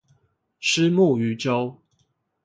[0.59, 1.79] 虱目魚粥